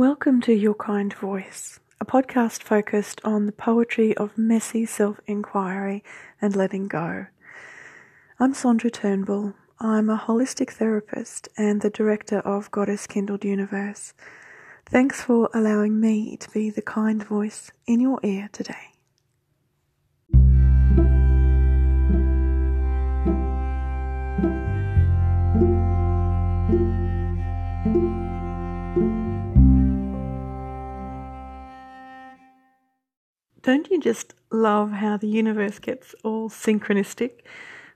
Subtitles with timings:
[0.00, 6.02] Welcome to Your Kind Voice, a podcast focused on the poetry of messy self inquiry
[6.40, 7.26] and letting go.
[8.38, 9.52] I'm Sandra Turnbull.
[9.78, 14.14] I'm a holistic therapist and the director of Goddess Kindled Universe.
[14.86, 18.90] Thanks for allowing me to be the kind voice in your ear today.
[33.62, 37.42] Don't you just love how the universe gets all synchronistic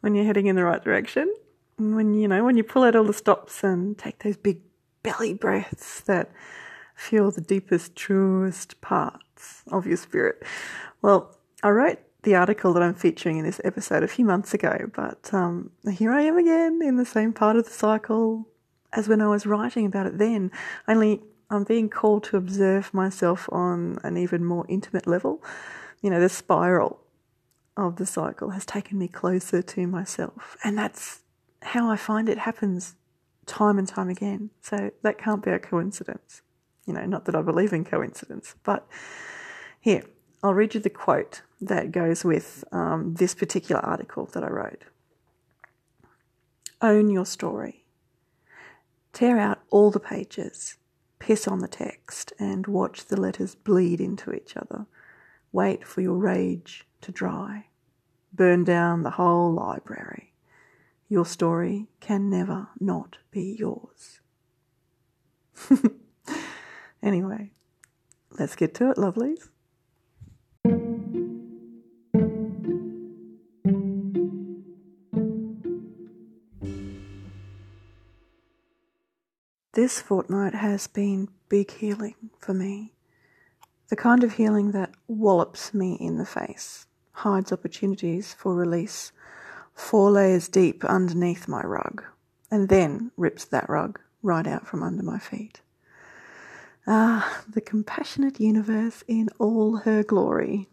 [0.00, 1.32] when you're heading in the right direction?
[1.78, 4.60] when you know, when you pull out all the stops and take those big
[5.02, 6.30] belly breaths that
[6.94, 10.42] feel the deepest, truest parts of your spirit.
[11.00, 14.90] Well, I wrote the article that I'm featuring in this episode a few months ago,
[14.94, 18.48] but um, here I am again in the same part of the cycle
[18.92, 20.50] as when I was writing about it then,
[20.88, 25.42] only I'm being called to observe myself on an even more intimate level.
[26.02, 27.00] You know, the spiral
[27.76, 30.56] of the cycle has taken me closer to myself.
[30.62, 31.20] And that's
[31.62, 32.96] how I find it happens
[33.46, 34.50] time and time again.
[34.60, 36.42] So that can't be a coincidence.
[36.86, 38.86] You know, not that I believe in coincidence, but
[39.80, 40.02] here,
[40.42, 44.84] I'll read you the quote that goes with um, this particular article that I wrote.
[46.80, 47.84] Own your story.
[49.12, 50.76] Tear out all the pages
[51.28, 54.86] piss on the text and watch the letters bleed into each other.
[55.52, 57.66] Wait for your rage to dry.
[58.32, 60.32] Burn down the whole library.
[61.06, 64.20] Your story can never not be yours.
[67.02, 67.50] anyway,
[68.38, 69.50] let's get to it, lovelies.
[79.78, 82.94] This fortnight has been big healing for me.
[83.90, 89.12] The kind of healing that wallops me in the face, hides opportunities for release,
[89.74, 92.02] four layers deep underneath my rug,
[92.50, 95.60] and then rips that rug right out from under my feet.
[96.88, 100.68] Ah, the compassionate universe in all her glory.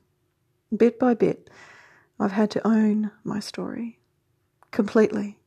[0.76, 1.52] Bit by bit,
[2.20, 4.00] I've had to own my story
[4.72, 5.38] completely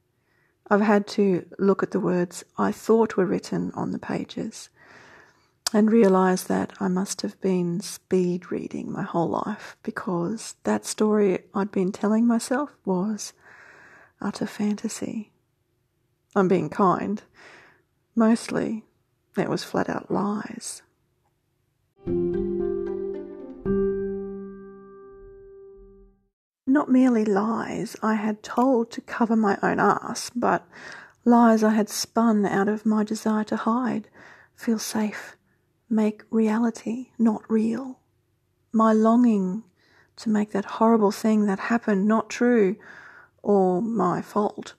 [0.71, 4.69] I've had to look at the words I thought were written on the pages
[5.73, 11.41] and realize that I must have been speed reading my whole life because that story
[11.55, 13.33] I'd been telling myself was
[14.21, 15.33] utter fantasy.
[16.35, 17.23] I'm being kind.
[18.15, 18.85] Mostly,
[19.37, 20.83] it was flat out lies.
[26.89, 30.67] Merely lies I had told to cover my own ass, but
[31.25, 34.09] lies I had spun out of my desire to hide,
[34.55, 35.37] feel safe,
[35.89, 38.01] make reality not real.
[38.73, 39.65] My longing
[40.17, 42.77] to make that horrible thing that happened not true
[43.43, 44.75] or my fault.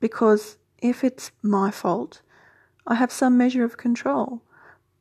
[0.00, 2.20] Because if it's my fault,
[2.86, 4.42] I have some measure of control.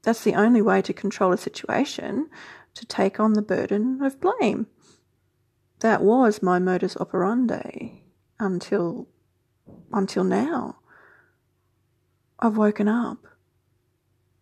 [0.04, 2.30] That's the only way to control a situation,
[2.74, 4.68] to take on the burden of blame
[5.80, 8.04] that was my modus operandi
[8.40, 9.08] until
[9.94, 10.78] until now.
[12.40, 13.26] I've woken up,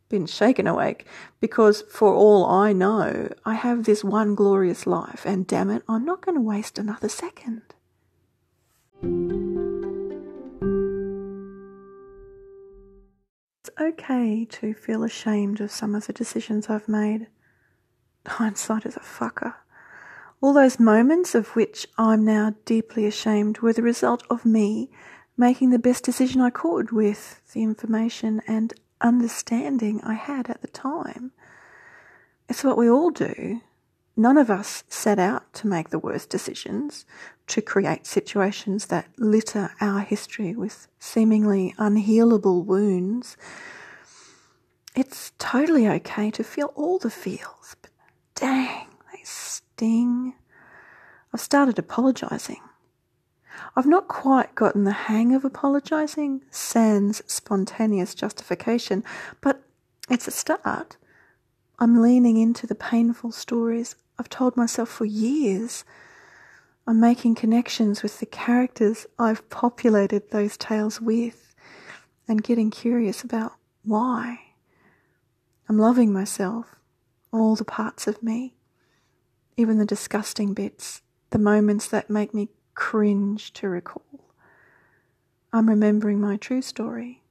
[0.10, 1.06] been shaken awake,
[1.40, 6.04] because for all I know, I have this one glorious life, and damn it, I'm
[6.04, 7.62] not going to waste another second.
[13.62, 17.28] It's okay to feel ashamed of some of the decisions I've made.
[18.28, 19.56] Hindsight is a fucker.
[20.46, 24.92] All those moments of which I'm now deeply ashamed were the result of me
[25.36, 30.68] making the best decision I could with the information and understanding I had at the
[30.68, 31.32] time.
[32.48, 33.62] It's what we all do.
[34.16, 37.08] None of us set out to make the worst decisions,
[37.48, 43.36] to create situations that litter our history with seemingly unhealable wounds.
[44.96, 47.90] It's totally okay to feel all the feels, but
[48.36, 48.90] dang,
[49.26, 50.34] sting.
[51.34, 52.62] I've started apologising.
[53.76, 59.04] I've not quite gotten the hang of apologising, sans spontaneous justification,
[59.42, 59.64] but
[60.10, 60.98] it's a start.
[61.80, 65.84] I'm leaning into the painful stories I've told myself for years.
[66.88, 71.54] I'm making connections with the characters I've populated those tales with
[72.28, 74.40] and getting curious about why.
[75.68, 76.76] I'm loving myself,
[77.34, 78.55] all the parts of me
[79.58, 84.04] even the disgusting bits, the moments that make me cringe to recall.
[85.54, 87.24] I'm remembering my true story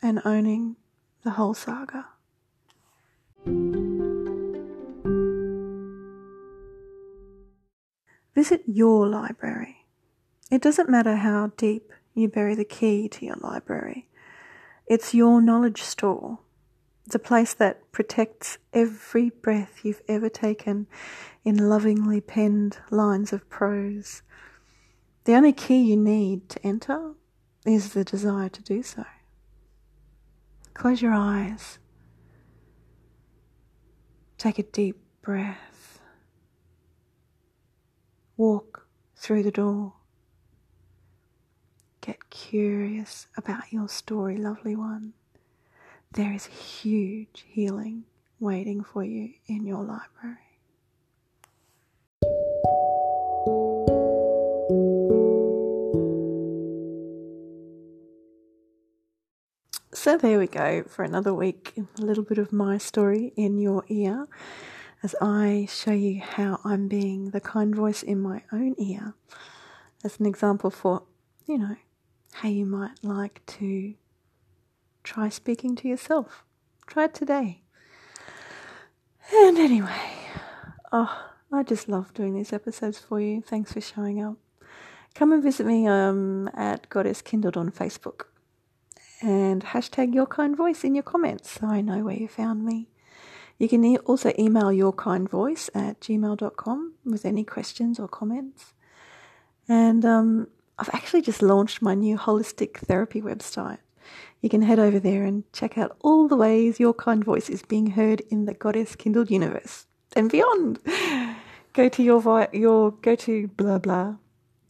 [0.00, 0.76] and owning
[1.22, 2.06] the whole saga.
[8.34, 9.84] Visit your library.
[10.50, 14.08] It doesn't matter how deep you bury the key to your library.
[14.86, 16.38] It's your knowledge store.
[17.10, 20.86] It's a place that protects every breath you've ever taken
[21.42, 24.22] in lovingly penned lines of prose.
[25.24, 27.14] The only key you need to enter
[27.66, 29.04] is the desire to do so.
[30.72, 31.80] Close your eyes.
[34.38, 35.98] Take a deep breath.
[38.36, 38.86] Walk
[39.16, 39.94] through the door.
[42.02, 45.14] Get curious about your story, lovely one.
[46.14, 48.02] There is huge healing
[48.40, 50.38] waiting for you in your library.
[59.92, 61.74] So there we go for another week.
[61.76, 64.26] A little bit of my story in your ear
[65.04, 69.14] as I show you how I'm being the kind voice in my own ear
[70.02, 71.04] as an example for,
[71.46, 71.76] you know,
[72.32, 73.94] how you might like to
[75.10, 76.44] try speaking to yourself.
[76.86, 77.62] Try it today.
[79.34, 80.02] And anyway,
[80.92, 83.42] oh, I just love doing these episodes for you.
[83.42, 84.36] Thanks for showing up.
[85.16, 88.26] Come and visit me um, at Goddess Kindled on Facebook
[89.20, 92.88] and hashtag your kind voice in your comments so I know where you found me.
[93.58, 98.74] You can e- also email your kind voice at gmail.com with any questions or comments.
[99.68, 100.46] And um,
[100.78, 103.78] I've actually just launched my new holistic therapy website.
[104.40, 107.62] You can head over there and check out all the ways your kind voice is
[107.62, 110.78] being heard in the Goddess Kindled universe and beyond.
[111.72, 114.16] Go to your vi- your go to blah blah.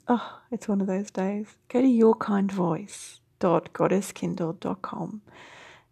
[0.07, 1.57] Oh, it's one of those days.
[1.69, 5.23] Go to your kind voice www.goddesskindled.com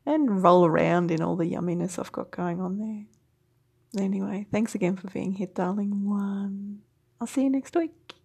[0.07, 4.03] and roll around in all the yumminess I've got going on there.
[4.03, 6.81] Anyway, thanks again for being here, darling one.
[7.21, 8.18] I'll see you next week.